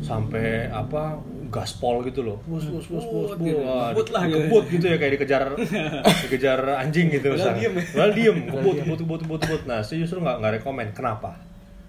[0.00, 1.16] sampai apa
[1.48, 2.38] gaspol gitu loh.
[2.42, 3.46] Bus bus bus bus Ngebut bus.
[3.46, 3.60] gitu.
[3.62, 4.56] Wah, Ngebut lah gitu.
[4.68, 5.42] Gitu ya kayak dikejar
[6.24, 7.60] dikejar anjing gitu misalnya.
[7.60, 7.84] diem ya.
[7.86, 9.62] Padahal diem, kebut kebut kebut kebut kebut.
[9.64, 10.90] Nah, saya justru nggak nggak rekomend.
[10.92, 11.38] Kenapa?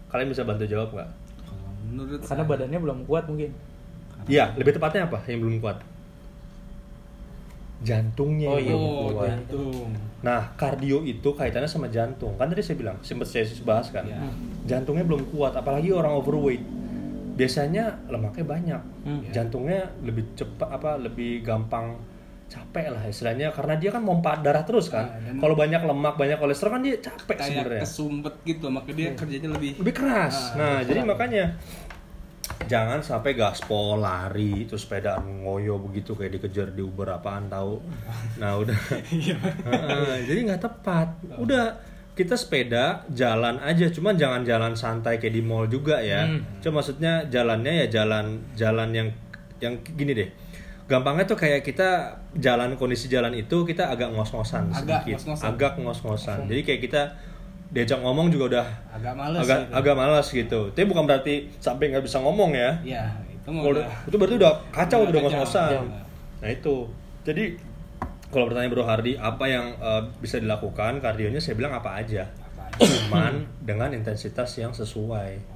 [0.08, 1.10] Kalian bisa bantu jawab nggak?
[1.90, 3.50] Menurut Karena saya- badannya belum kuat mungkin.
[4.24, 5.82] Iya, lebih tepatnya apa yang belum kuat?
[7.84, 8.76] Jantungnya Oh yang iya.
[8.80, 9.28] Oh, kuat.
[9.28, 9.88] jantung.
[10.24, 12.32] Nah, kardio itu kaitannya sama jantung.
[12.40, 14.08] Kan tadi saya bilang, sempat saya bahas kan.
[14.08, 14.24] Iya.
[14.64, 16.64] Jantungnya belum kuat, apalagi orang overweight.
[17.36, 18.82] Biasanya lemaknya banyak.
[19.04, 19.22] Hmm.
[19.36, 22.00] Jantungnya lebih cepat apa lebih gampang
[22.54, 25.10] capek lah istilahnya karena dia kan pompa darah terus kan.
[25.10, 27.82] Nah, Kalau banyak lemak, banyak kolesterol kan dia capek Kayak sebenarnya.
[27.82, 30.54] kesumpet gitu, makanya dia kerjanya lebih Lebih keras.
[30.54, 31.44] Ah, nah, jadi makanya
[32.64, 37.84] jangan sampai gaspol lari terus sepedaan ngoyo begitu kayak dikejar di Uber apaan tahu.
[38.38, 38.76] Nah, udah.
[39.68, 41.08] Heeh, jadi nggak tepat.
[41.36, 41.76] Udah
[42.14, 46.30] kita sepeda jalan aja, cuman jangan jalan santai kayak di mall juga ya.
[46.62, 49.10] Cuma maksudnya jalannya ya jalan jalan yang
[49.58, 50.30] yang gini deh.
[50.84, 55.46] Gampangnya tuh kayak kita jalan kondisi jalan itu kita agak ngos-ngosan Agak sedikit, ngos-ngosan.
[55.48, 56.40] agak ngos-ngosan.
[56.46, 57.02] Jadi kayak kita
[57.74, 59.74] diajak ngomong juga udah agak males agak gitu.
[59.74, 60.62] agak malas gitu.
[60.78, 62.72] Tapi bukan berarti sampai nggak bisa ngomong ya.
[62.86, 65.70] Ya, itu Kalau udah itu berarti udah kacau udah udah ngos-ngosan.
[65.74, 65.82] Iya.
[66.46, 66.76] Nah itu.
[67.26, 67.44] Jadi
[68.30, 72.30] kalau bertanya Bro Hardi apa yang eh, bisa dilakukan kardionya saya bilang apa aja.
[72.30, 72.86] Apa aja.
[73.10, 73.34] Cuman
[73.66, 75.53] dengan intensitas yang sesuai.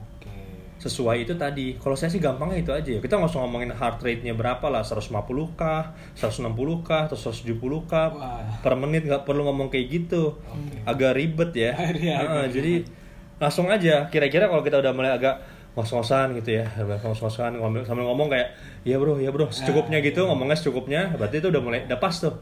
[0.77, 1.73] Sesuai itu tadi.
[1.81, 2.99] Kalau saya sih gampangnya itu aja ya.
[3.01, 7.57] Kita nggak usah ngomongin heart rate-nya berapa lah, 150 kah, 160 kah, atau 170
[7.89, 8.41] kah Wah.
[8.61, 10.37] per menit nggak perlu ngomong kayak gitu.
[10.37, 10.77] Oke.
[10.85, 11.73] Agak ribet ya.
[11.97, 12.85] Iya, agak jadi
[13.41, 14.05] langsung aja.
[14.09, 15.41] Kira-kira kalau kita udah mulai agak
[15.77, 16.65] ngos-ngosan gitu ya,
[17.05, 17.53] ngos-ngosan
[17.85, 18.49] sambil ngomong kayak,
[18.81, 22.33] iya bro, iya bro, secukupnya gitu, ngomongnya secukupnya, berarti itu udah mulai udah pas tuh.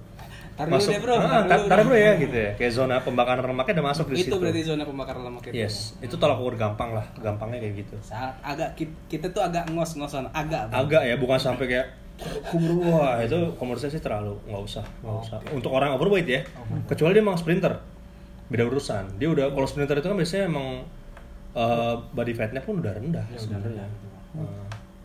[0.56, 1.92] Tar dulu deh, bro, Ah, tar tar, bro.
[1.92, 4.36] bro ya gitu ya, kayak zona pembakaran lemaknya udah masuk di Itu situ.
[4.38, 5.54] berarti zona pembakaran lemak itu.
[5.54, 7.96] Yes, itu tolak ukur gampang lah, gampangnya kayak gitu.
[8.00, 10.72] Saat agak ki- kita tuh agak ngos-ngosan, agak.
[10.72, 10.80] Bang.
[10.82, 11.88] Agak ya, bukan sampai kayak
[12.48, 16.48] kubur wah itu komersial sih terlalu nggak usah nggak usah untuk orang overweight ya
[16.88, 17.76] kecuali dia emang sprinter
[18.48, 20.88] beda urusan dia udah kalau sprinter itu kan biasanya emang
[21.52, 24.08] eh, body fatnya pun udah rendah Ya, sebenarnya rendah gitu.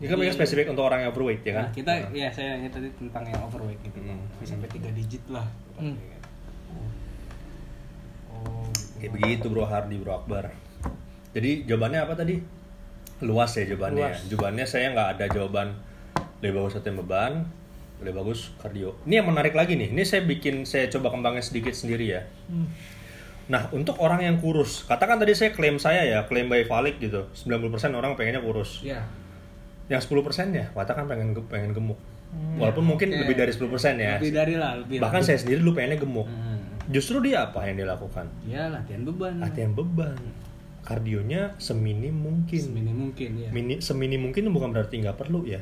[0.01, 2.57] Nah, ini kan mereka spesifik untuk orang yang overweight ya kan Nah, kita ya saya
[2.57, 4.01] nanya tadi tentang yang overweight gitu.
[4.01, 4.25] Hmm.
[4.41, 5.45] Bisa sampai 3 digit lah.
[5.77, 5.93] Hmm.
[8.33, 8.65] Oh,
[8.97, 10.49] kayak begitu bro Hardi bro Akbar
[11.31, 12.41] jadi jawabannya apa tadi
[13.21, 14.25] luas ya jawabannya Luas.
[14.29, 15.77] jawabannya saya nggak ada jawaban
[16.41, 17.33] lebih bagus latihan beban
[18.01, 21.73] lebih bagus kardio ini yang menarik lagi nih ini saya bikin saya coba kembangin sedikit
[21.77, 22.21] sendiri ya
[23.51, 27.27] Nah, untuk orang yang kurus, katakan tadi saya klaim saya ya, klaim by Valik gitu.
[27.35, 28.79] 90% orang pengennya kurus.
[28.79, 29.03] Ya.
[29.91, 31.99] Yang 10% ya, katakan pengen ge- pengen gemuk.
[32.31, 33.27] Walaupun mungkin Oke.
[33.27, 34.15] lebih dari 10% ya.
[34.15, 35.03] Lebih dari lah, lebih.
[35.03, 35.27] Bahkan lah.
[35.27, 36.27] saya sendiri dulu pengennya gemuk.
[36.31, 36.63] Hmm.
[36.87, 38.25] Justru dia apa yang dia lakukan?
[38.47, 39.35] Ya latihan beban.
[39.43, 40.15] Latihan beban.
[40.81, 42.61] Kardionya seminim mungkin.
[42.71, 43.49] Semini mungkin ya.
[43.51, 45.59] Mini, seminim mungkin bukan berarti nggak perlu ya.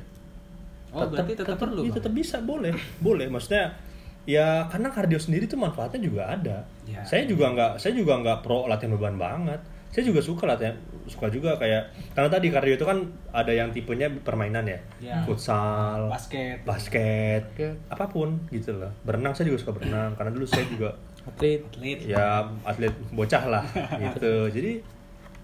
[0.89, 1.85] Oh, berarti tetap, perlu.
[1.85, 3.29] iya, tetap bisa, boleh, boleh.
[3.29, 3.77] Maksudnya
[4.25, 6.65] ya karena kardio sendiri tuh manfaatnya juga ada.
[6.89, 7.05] Ya.
[7.05, 9.61] Saya juga nggak, saya juga nggak pro latihan beban banget.
[9.93, 10.77] Saya juga suka latihan,
[11.09, 15.17] suka juga kayak karena tadi kardio itu kan ada yang tipenya permainan ya, Ya.
[15.23, 16.61] futsal, Basket.
[16.63, 17.75] basket, Basket.
[17.89, 18.93] apa pun gitu loh.
[19.01, 20.93] Berenang saya juga suka berenang karena dulu saya juga
[21.25, 21.61] Atlet.
[21.63, 21.99] Atlet.
[22.05, 23.65] ya atlet bocah lah
[24.05, 24.47] gitu.
[24.47, 24.81] Jadi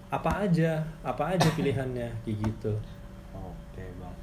[0.06, 2.72] apa aja, apa aja pilihannya kayak gitu.
[3.32, 4.14] Oke, Bang.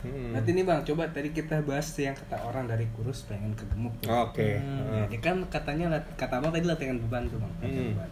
[0.00, 0.32] Hmm.
[0.32, 3.92] Nanti nih bang, coba tadi kita bahas yang kata orang dari kurus pengen ke gemuk.
[4.02, 4.56] Oke.
[4.56, 7.52] Ya, dia kan katanya kata abang tadi latihan beban tuh bang.
[7.58, 7.92] latihan Hmm.
[7.94, 8.10] beban.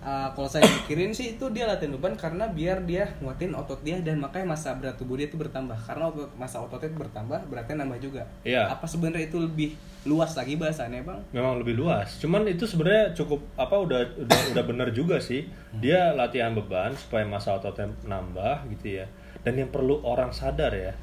[0.00, 4.00] Ah, kalau saya pikirin sih itu dia latihan beban karena biar dia nguatin otot dia
[4.00, 7.84] dan makanya masa berat tubuh dia itu bertambah karena otot, masa ototnya itu bertambah beratnya
[7.84, 8.24] nambah juga.
[8.40, 8.72] Iya.
[8.72, 9.76] Apa sebenarnya itu lebih
[10.08, 11.20] luas lagi bahasannya bang?
[11.36, 12.16] Memang lebih luas.
[12.16, 15.44] Cuman itu sebenarnya cukup apa udah udah udah benar juga sih.
[15.84, 19.06] Dia latihan beban supaya masa ototnya nambah gitu ya.
[19.44, 20.96] Dan yang perlu orang sadar ya.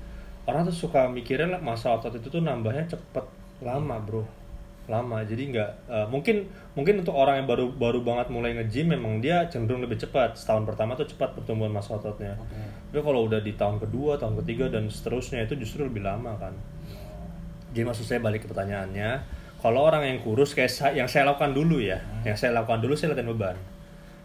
[0.49, 3.25] Orang tuh suka mikirin lah masa otot itu tuh nambahnya cepet
[3.61, 4.25] lama, Bro.
[4.87, 5.19] Lama.
[5.23, 9.43] Jadi nggak eh, mungkin mungkin untuk orang yang baru baru banget mulai nge-gym memang dia
[9.51, 10.39] cenderung lebih cepat.
[10.39, 12.39] Setahun pertama tuh cepat pertumbuhan masa ototnya.
[12.89, 16.55] Tapi kalau udah di tahun kedua, tahun ketiga dan seterusnya itu justru lebih lama kan.
[17.75, 19.21] Jadi maksud saya balik ke pertanyaannya,
[19.59, 22.95] kalau orang yang kurus kayak sa- yang saya lakukan dulu ya, yang saya lakukan dulu
[22.95, 23.57] saya latihan beban.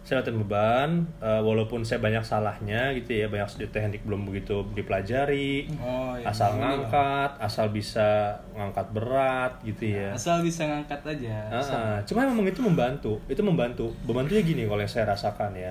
[0.03, 0.91] Saya latihan beban,
[1.23, 6.27] eh, walaupun saya banyak salahnya gitu ya, banyak teknik belum begitu dipelajari, Oh, iya.
[6.27, 10.11] asal ngangkat, asal bisa ngangkat berat gitu ya.
[10.11, 11.39] Asal bisa ngangkat aja.
[11.49, 13.95] Ah, cuma memang itu membantu, itu membantu.
[14.03, 15.71] Membantunya gini kalau yang saya rasakan ya,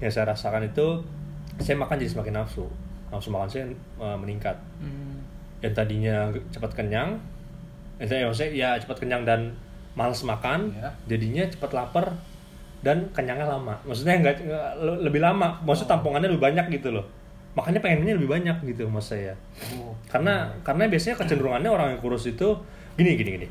[0.00, 1.04] yang saya rasakan itu
[1.60, 2.64] saya makan jadi semakin nafsu,
[3.12, 5.20] nafsu makan saya eh, meningkat Hmm.
[5.60, 7.20] yang tadinya cepat kenyang,
[8.00, 9.52] eh, saya ya cepat kenyang dan
[9.92, 10.88] males makan, Ya.
[11.04, 12.16] jadinya cepat lapar
[12.80, 13.76] dan kenyangnya lama.
[13.82, 17.04] Maksudnya nggak nggak- le- lebih lama, maksud tampungannya lebih banyak gitu loh.
[17.50, 19.34] Makanya pengennya lebih banyak gitu mas saya.
[19.74, 19.92] Oh.
[20.06, 22.56] Karena karena biasanya kecenderungannya orang yang kurus itu
[22.94, 23.48] gini gini gini.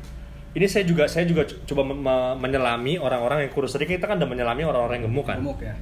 [0.50, 3.70] Ini saya juga saya juga coba me- me- menyelami orang-orang yang kurus.
[3.70, 5.74] Tadi kita kan udah menyelami orang-orang yang gemuk kan Gemuk ya.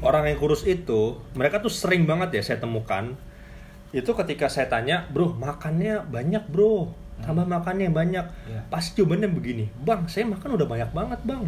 [0.00, 1.00] orang yang kurus itu
[1.32, 3.14] mereka tuh sering banget ya saya temukan
[3.88, 8.60] itu ketika saya tanya bro makannya banyak bro tambah makannya banyak Iya.
[8.68, 11.44] pasti jawabannya begini bang saya makan udah banyak banget bang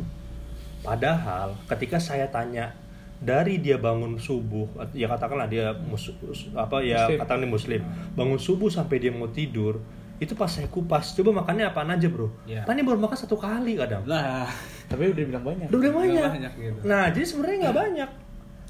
[0.80, 2.72] padahal ketika saya tanya
[3.16, 6.08] dari dia bangun subuh ya katakanlah dia mus-
[6.50, 7.18] apa ya Muslim.
[7.18, 9.76] katakanlah dia muslim bangun subuh sampai dia mau tidur
[10.16, 12.64] itu pas saya kupas coba makannya apaan aja bro Iya.
[12.64, 14.48] Tanya baru makan satu kali kadang Lah.
[14.84, 15.66] Tapi udah bilang banyak.
[15.66, 16.30] udah udah banyak.
[16.30, 16.78] banyak gitu.
[16.82, 18.10] Nah, jadi sebenarnya nggak banyak.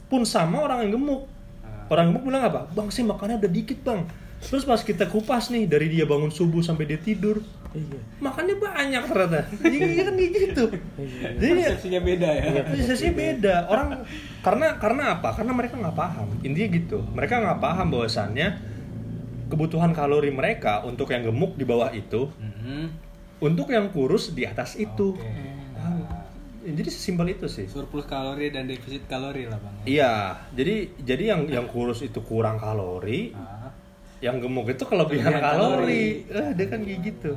[0.07, 1.27] Pun sama orang yang gemuk.
[1.61, 1.89] Ah.
[1.89, 2.71] Orang gemuk bilang apa?
[2.71, 4.07] Bang sih makannya udah dikit bang.
[4.39, 8.01] Terus pas kita kupas nih dari dia bangun subuh sampai dia tidur, Iya.
[8.19, 9.41] makannya banyak ternyata.
[9.63, 10.65] Iya kan kayak gitu.
[11.39, 12.43] Jadi Persepsinya beda ya.
[12.67, 13.55] prosesnya beda.
[13.67, 13.89] Orang
[14.41, 15.29] karena karena apa?
[15.33, 16.29] Karena mereka nggak paham.
[16.41, 16.99] Intinya gitu.
[17.09, 18.49] Mereka nggak paham bahwasannya
[19.47, 22.87] kebutuhan kalori mereka untuk yang gemuk di bawah itu, Mhm.
[23.41, 25.15] untuk yang kurus di atas itu.
[25.15, 25.27] Oke.
[25.73, 26.07] Paham?
[26.63, 27.67] Jadi sesimpel itu sih.
[27.67, 29.75] Surplus kalori dan defisit kalori lah bang.
[29.85, 30.13] Iya,
[30.51, 33.73] jadi jadi yang yang kurus itu kurang kalori, Ah,
[34.21, 36.21] yang gemuk itu kelebihan Kelebihan kalori.
[36.29, 36.39] kalori.
[36.39, 37.33] Eh, dia kan kayak gitu.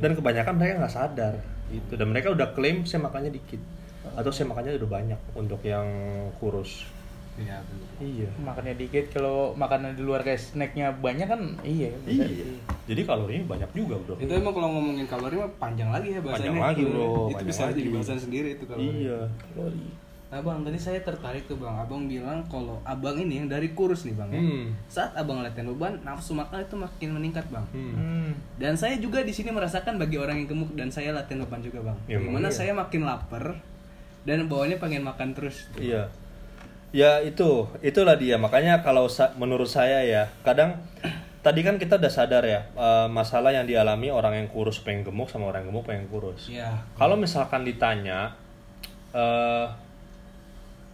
[0.00, 1.34] Dan kebanyakan mereka nggak sadar
[1.72, 1.92] gitu.
[1.96, 3.60] Dan mereka udah klaim saya makannya dikit
[4.02, 5.86] atau saya makannya udah banyak untuk yang
[6.42, 6.86] kurus.
[7.32, 7.88] Iya betul.
[8.04, 8.28] Iya.
[8.44, 11.88] Makannya dikit kalau makanan di luar kayak snacknya banyak kan iya.
[12.04, 12.28] Iya.
[12.84, 14.20] Jadi kalorinya banyak juga, Bro.
[14.20, 16.52] Itu emang kalau ngomongin kalori mah panjang lagi ya bahasanya.
[16.52, 17.08] Panjang lagi, bro.
[17.08, 17.78] Itu Panjang bisa lagi.
[17.80, 18.84] jadi bahasan sendiri itu kalori.
[18.84, 19.20] Iya.
[19.48, 19.86] Kalori.
[20.32, 21.76] Nah bang, tadi saya tertarik tuh bang.
[21.76, 24.32] Abang bilang kalau abang ini yang dari kurus nih bang.
[24.32, 24.40] ya.
[24.40, 24.64] Hmm.
[24.88, 27.66] Saat abang latihan beban, nafsu makan itu makin meningkat bang.
[27.76, 27.92] Hmm.
[27.92, 28.30] Hmm.
[28.56, 31.84] Dan saya juga di sini merasakan bagi orang yang gemuk dan saya latihan beban juga
[31.84, 31.98] bang.
[32.08, 32.56] Ya, Di mana iya.
[32.56, 33.60] saya makin lapar
[34.24, 35.68] dan bawahnya pengen makan terus.
[35.76, 36.08] Iya.
[36.96, 38.40] Ya itu, itulah dia.
[38.40, 40.80] Makanya kalau sa- menurut saya ya, kadang
[41.44, 45.28] tadi kan kita udah sadar ya eh, masalah yang dialami orang yang kurus pengen gemuk
[45.28, 46.48] sama orang yang gemuk pengen kurus.
[46.48, 46.72] Iya.
[46.96, 48.32] Kalau misalkan ditanya,
[49.12, 49.91] eh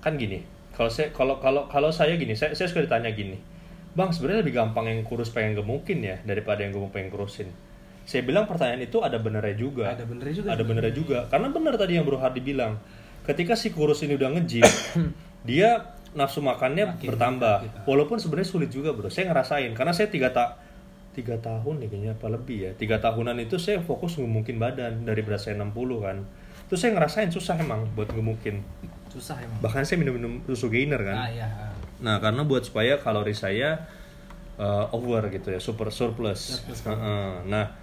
[0.04, 0.44] kan gini.
[0.74, 3.38] Kalau saya kalau kalau kalau saya gini, saya saya suka ditanya gini,
[3.98, 7.50] bang sebenarnya lebih gampang yang kurus pengen gemukin ya daripada yang gemuk pengen kurusin.
[8.08, 9.92] Saya bilang pertanyaan itu ada benernya juga.
[9.92, 11.18] Ada benernya juga Ada benernya juga.
[11.28, 12.80] Karena bener tadi yang Bro Hardi bilang,
[13.28, 14.64] ketika si kurus ini udah nge-gym,
[15.48, 17.84] dia nafsu makannya Makin bertambah.
[17.84, 19.12] Walaupun sebenarnya sulit juga bro.
[19.12, 20.56] Saya ngerasain karena saya tiga tak
[21.12, 22.70] tiga tahun nih kayaknya apa lebih ya.
[22.78, 26.24] Tiga tahunan itu saya fokus ngemukin badan dari berat saya 60 kan.
[26.70, 28.62] Terus saya ngerasain susah emang buat ngemukin.
[29.12, 29.59] Susah emang.
[29.64, 31.16] Bahkan saya minum-minum susu gainer kan.
[31.16, 31.49] Ah iya.
[31.99, 33.88] Nah, karena buat supaya kalori saya
[34.57, 36.62] uh, over gitu ya, super surplus.
[36.62, 36.87] Surplus.
[37.49, 37.75] Nah,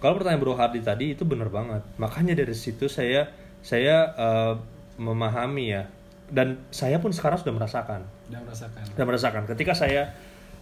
[0.00, 1.84] kalau pertanyaan Bro Hardi tadi itu benar banget.
[2.00, 3.28] Makanya dari situ saya
[3.60, 4.54] saya uh,
[4.96, 5.84] memahami ya.
[6.30, 8.06] Dan saya pun sekarang sudah merasakan.
[8.30, 8.82] Udah merasakan.
[8.86, 10.14] Sudah merasakan ketika saya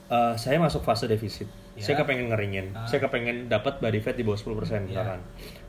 [0.08, 1.48] uh, saya masuk fase defisit.
[1.76, 1.84] Ya.
[1.84, 2.74] Saya kepengen ngeringin.
[2.74, 2.88] Ah.
[2.88, 4.80] Saya kepengen dapat body fat di bawah 10% Ya.
[4.82, 5.20] misalkan.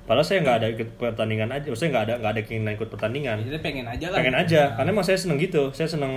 [0.10, 1.69] Padahal saya nggak ada ikut pertandingan aja.
[1.69, 3.38] Maksudnya nggak ada nggak ada keinginan ikut pertandingan.
[3.45, 4.17] Jadi pengen aja lah.
[4.17, 4.62] pengen aja.
[4.74, 5.69] Karena emang saya seneng gitu.
[5.69, 6.13] Saya seneng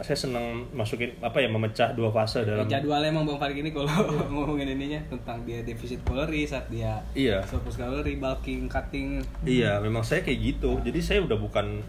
[0.00, 3.84] saya seneng masukin apa ya memecah dua fase dalam Jadwalnya emang Bang Farid ini kalau
[4.32, 4.96] ngomongin ininya.
[5.12, 7.44] Tentang dia defisit kalori saat dia iya.
[7.44, 9.20] surplus kalori, bulking, cutting.
[9.44, 10.80] iya memang saya kayak gitu.
[10.80, 11.84] Jadi saya udah bukan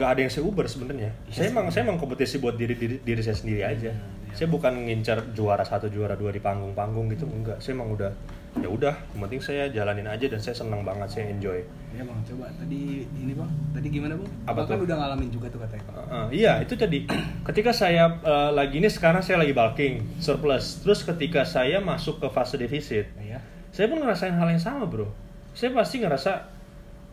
[0.00, 1.12] nggak ada yang saya uber sebenarnya.
[1.28, 3.92] Saya emang saya emang kompetisi buat diri diri, diri saya sendiri aja.
[4.32, 7.60] Saya bukan ngincar juara satu juara dua di panggung-panggung gitu enggak.
[7.60, 8.08] Saya emang udah
[8.56, 11.60] ya udah, yang penting saya jalanin aja dan saya senang banget, saya enjoy.
[11.92, 14.30] Ya bang, coba tadi ini bang, tadi gimana bang?
[14.44, 15.84] Apa kan udah ngalamin juga tuh katanya.
[15.88, 16.06] Bang.
[16.06, 17.08] Uh, iya itu tadi
[17.42, 22.28] ketika saya uh, lagi ini sekarang saya lagi bulking surplus terus ketika saya masuk ke
[22.28, 23.40] fase defisit Iya.
[23.72, 25.08] saya pun ngerasain hal yang sama bro
[25.50, 26.46] saya pasti ngerasa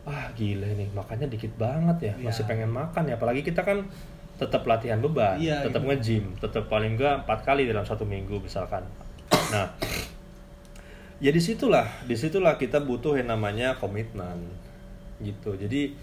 [0.04, 2.24] ah gila ini makannya dikit banget ya Iya.
[2.28, 3.82] masih pengen makan ya apalagi kita kan
[4.36, 5.90] tetap latihan beban Iya, tetap gitu.
[5.90, 8.84] nge-gym tetap paling enggak empat kali dalam satu minggu misalkan
[9.50, 9.70] nah
[11.24, 11.88] ya di situlah.
[12.04, 14.44] Di situlah kita butuh yang namanya komitmen
[15.24, 15.56] gitu.
[15.56, 15.96] Jadi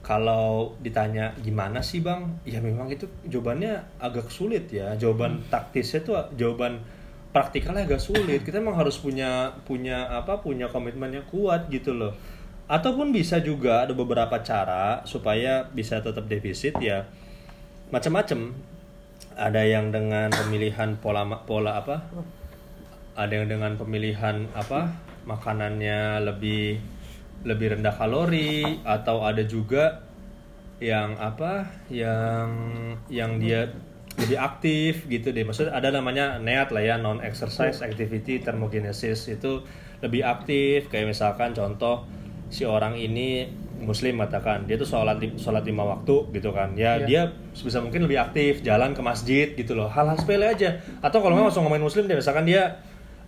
[0.00, 2.24] kalau ditanya gimana sih bang?
[2.48, 4.96] Ya memang itu jawabannya agak sulit ya.
[4.96, 6.80] Jawaban taktisnya tuh jawaban
[7.36, 8.40] praktikalnya agak sulit.
[8.40, 12.16] Kita memang harus punya punya apa punya komitmen yang kuat gitu loh.
[12.64, 17.04] Ataupun bisa juga ada beberapa cara supaya bisa tetap defisit ya.
[17.92, 18.56] Macam-macam
[19.36, 22.06] ada yang dengan pemilihan pola pola apa
[23.14, 24.90] ada yang dengan pemilihan apa
[25.24, 26.78] makanannya lebih
[27.44, 30.02] lebih rendah kalori atau ada juga
[30.82, 32.48] yang apa yang
[33.08, 33.70] yang dia
[34.14, 35.42] lebih aktif gitu deh.
[35.42, 39.26] Maksudnya ada namanya NEAT lah ya non exercise activity thermogenesis.
[39.30, 39.66] Itu
[40.02, 42.06] lebih aktif kayak misalkan contoh
[42.50, 46.78] si orang ini muslim katakan dia tuh sholat sholat lima waktu gitu kan.
[46.78, 47.06] Ya Iya.
[47.06, 47.22] dia
[47.52, 49.90] sebisa mungkin lebih aktif jalan ke masjid gitu loh.
[49.90, 50.78] Hal-hal sepele aja.
[51.02, 52.78] Atau kalau nggak langsung ngomongin muslim deh misalkan dia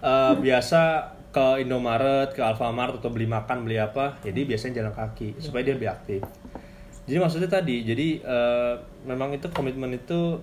[0.02, 5.36] eh, biasa ke Indomaret ke Alfamart atau beli makan beli apa jadi biasanya jalan kaki
[5.36, 6.24] supaya dia lebih aktif.
[7.06, 10.40] Jadi maksudnya tadi jadi eh, memang itu komitmen itu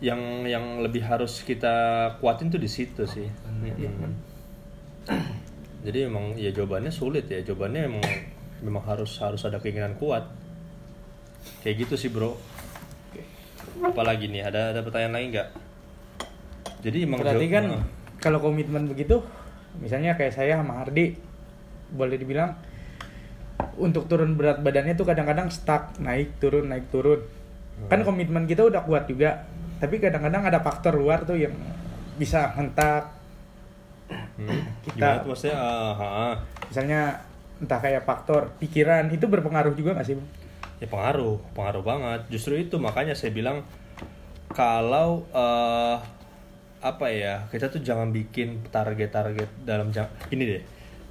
[0.00, 3.28] yang yang lebih harus kita kuatin tuh di situ sih.
[3.28, 4.12] Mm-mm.
[5.86, 8.04] jadi memang ya jawabannya sulit ya jawabannya memang
[8.58, 10.24] memang harus harus ada keinginan kuat.
[11.62, 12.34] Kayak gitu sih bro.
[13.84, 15.48] Apalagi nih ada ada pertanyaan lain nggak?
[16.80, 17.84] Jadi emang Berarti kan Nah,
[18.18, 19.20] kalau komitmen begitu,
[19.78, 21.16] misalnya kayak saya sama Hardi,
[21.92, 22.56] boleh dibilang
[23.76, 27.20] untuk turun berat badannya tuh kadang-kadang stuck, naik turun naik turun.
[27.92, 29.44] Kan komitmen kita udah kuat juga,
[29.76, 31.52] tapi kadang-kadang ada faktor luar tuh yang
[32.16, 33.12] bisa hentak.
[34.08, 34.48] hmm,
[34.84, 36.02] kita- gimana tuh maksudnya Ah, ah,
[36.32, 36.34] ah.
[36.72, 37.00] Misalnya
[37.56, 40.16] entah kayak faktor pikiran itu berpengaruh juga nggak sih?
[40.16, 40.28] Bang?
[40.76, 42.20] Ya pengaruh, pengaruh banget.
[42.28, 43.64] Justru itu makanya saya bilang
[44.52, 45.96] kalau eh,
[46.84, 50.62] apa ya kita tuh jangan bikin target-target dalam jang ini deh.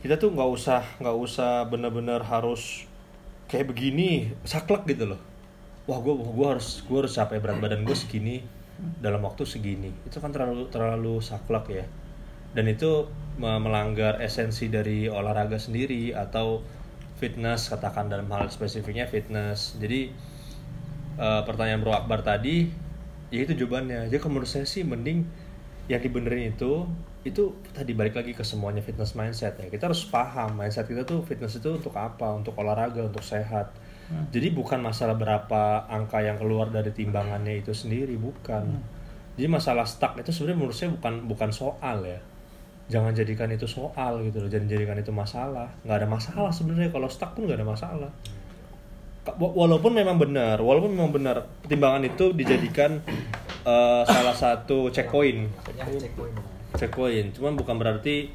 [0.06, 2.86] Kita tuh nggak usah nggak usah bener-bener harus
[3.50, 5.22] kayak begini saklek gitu loh.
[5.90, 8.42] Wah gue gua harus gue harus capai berat badan gue segini
[9.02, 9.90] dalam waktu segini.
[10.06, 11.86] Itu kan terlalu terlalu saklek ya.
[12.54, 13.10] Dan itu
[13.42, 16.62] me- melanggar esensi dari olahraga sendiri atau
[17.18, 19.76] fitness katakan dalam hal spesifiknya fitness.
[19.82, 20.14] Jadi
[21.18, 22.70] eh, pertanyaan Bro Akbar tadi
[23.34, 24.08] ya itu jawabannya.
[24.08, 25.26] Jadi kalau menurut saya sih mending
[25.86, 26.90] yang dibenerin itu
[27.26, 29.66] itu tadi balik lagi ke semuanya fitness mindset ya.
[29.70, 32.34] Kita harus paham mindset kita tuh fitness itu untuk apa?
[32.38, 33.74] Untuk olahraga, untuk sehat.
[34.06, 38.78] Jadi bukan masalah berapa angka yang keluar dari timbangannya itu sendiri, bukan.
[39.34, 42.22] Jadi masalah stuck itu sebenarnya menurut saya bukan bukan soal ya.
[42.86, 45.74] Jangan jadikan itu soal gitu loh, jangan jadikan itu masalah.
[45.82, 48.12] Nggak ada masalah sebenarnya kalau stuck pun nggak ada masalah.
[49.42, 53.02] Walaupun memang benar, walaupun memang benar timbangan itu dijadikan
[53.66, 55.50] eh, salah satu checkpoint.
[56.78, 57.28] Checkpoint.
[57.36, 58.30] Cuman bukan berarti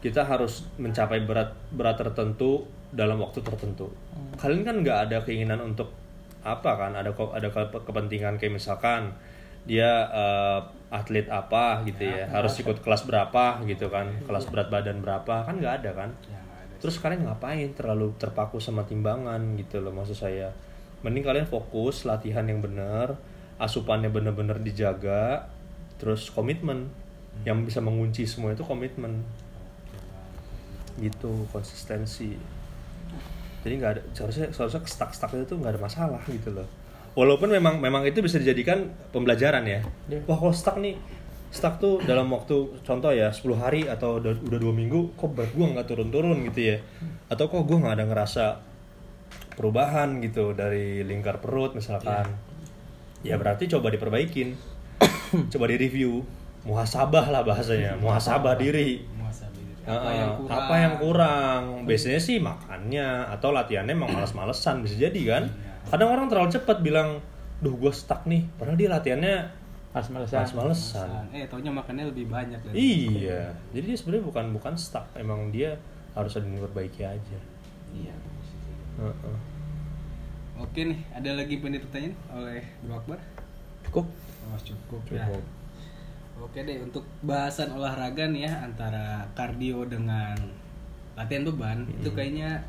[0.00, 3.92] kita harus mencapai berat berat tertentu dalam waktu tertentu.
[4.40, 5.94] Kalian kan nggak ada keinginan untuk
[6.42, 6.92] apa kan?
[6.96, 9.14] Ada ada ke- kepentingan kayak misalkan
[9.68, 10.60] dia eh,
[10.90, 14.10] atlet apa gitu ya, harus ikut kelas berapa gitu kan?
[14.26, 15.46] Kelas berat badan berapa?
[15.46, 16.10] Kan nggak ada kan?
[16.26, 16.74] Ya, ada.
[16.82, 17.70] terus kalian ngapain?
[17.78, 20.50] Terlalu terpaku sama timbangan gitu loh maksud saya.
[21.06, 23.14] Mending kalian fokus latihan yang benar
[23.60, 25.46] asupannya bener-bener dijaga
[26.00, 26.88] terus komitmen.
[27.44, 29.20] Yang bisa mengunci semua itu komitmen.
[30.96, 32.34] Gitu konsistensi.
[33.60, 36.66] Jadi nggak ada seharusnya seharusnya stuck stuck itu nggak ada masalah gitu loh.
[37.12, 39.80] Walaupun memang memang itu bisa dijadikan pembelajaran ya.
[40.08, 40.24] Iya.
[40.24, 40.96] wah kalau stuck nih
[41.50, 45.50] stuck tuh dalam waktu contoh ya 10 hari atau udah, udah dua minggu kok berat
[45.52, 46.76] gua nggak turun-turun gitu ya?
[47.28, 48.44] Atau kok gua nggak ada ngerasa
[49.58, 52.24] perubahan gitu dari lingkar perut misalkan
[53.20, 54.56] ya berarti coba diperbaikin
[55.52, 56.24] coba direview
[56.62, 59.72] muhasabah lah bahasanya muhasabah diri Muhasabah diri.
[59.80, 61.62] Heeh, apa yang kurang apa yang kurang?
[61.88, 65.42] Biasanya sih makannya atau latihannya emang males-malesan bisa jadi kan.
[65.88, 67.16] Kadang orang terlalu cepat bilang,
[67.64, 69.36] "Duh, gue stuck nih." Padahal dia latihannya
[69.90, 70.36] Males-malesan.
[70.38, 71.08] males-malesan.
[71.34, 73.50] eh taunya makannya lebih banyak dari Iya.
[73.74, 75.74] Jadi dia sebenarnya bukan bukan stuck, emang dia
[76.14, 77.38] harus ada yang diperbaiki aja.
[77.90, 78.14] iya
[79.00, 79.36] Heeh.
[80.60, 83.20] Oke nih ada lagi penelitian pertanyaan oleh Bro Akbar
[83.90, 84.06] Cukup.
[84.46, 85.26] Oh, cukup, ya.
[85.26, 85.44] Cukup.
[86.40, 90.32] Oke deh, untuk bahasan olahraga nih ya antara kardio dengan
[91.18, 92.64] latihan beban itu kayaknya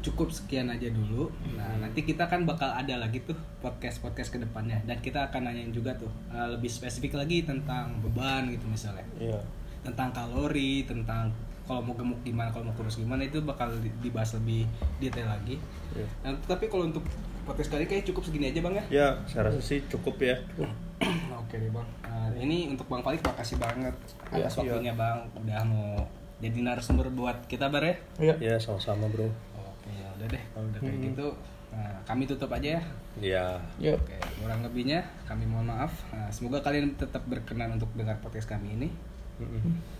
[0.00, 1.28] cukup sekian aja dulu.
[1.58, 5.50] Nah nanti kita kan bakal ada lagi tuh podcast podcast ke depannya dan kita akan
[5.50, 9.40] nanyain juga tuh uh, lebih spesifik lagi tentang beban gitu misalnya, Iya.
[9.84, 11.28] tentang kalori, tentang
[11.66, 14.64] kalau mau gemuk gimana, kalau mau kurus gimana itu bakal di- dibahas lebih
[14.96, 15.58] detail lagi.
[15.92, 16.06] Iya.
[16.22, 17.02] Nah, tapi kalau untuk
[17.42, 18.84] podcast kali kayak cukup segini aja bang ya.
[18.88, 20.38] Ya, saya rasa sih cukup ya.
[21.42, 21.88] Oke deh bang.
[22.02, 23.94] Nah, ini untuk bang Falik makasih banget
[24.28, 24.72] atas Iya.
[24.72, 25.18] waktunya bang.
[25.34, 26.00] Udah mau
[26.36, 27.94] jadi narasumber buat kita bar ya.
[28.18, 28.34] Iya.
[28.38, 29.26] Ya, sama-sama, Bro.
[29.54, 31.28] Oke ya udah deh kalau udah kayak gitu.
[31.70, 32.82] Nah, kami tutup aja ya.
[33.16, 33.46] Ya.
[33.82, 33.98] Yuk.
[33.98, 35.92] Oke, kurang lebihnya kami mohon maaf.
[36.08, 38.88] Nah, semoga kalian tetap berkenan untuk dengar podcast kami ini.
[39.36, 39.95] Mm-mm.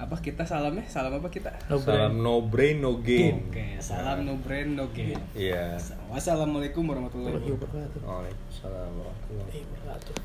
[0.00, 0.84] Apa kita salam ya?
[0.88, 1.52] Salam apa kita?
[1.68, 3.52] No Salam no brain no gain.
[3.52, 5.20] Oke, salam no brain no gain.
[5.36, 5.76] Iya.
[6.08, 8.00] Wassalamualaikum warahmatullahi wabarakatuh.
[8.00, 8.00] wabarakatuh.
[8.08, 10.16] Waalaikumsalam warahmatullahi wabarakatuh.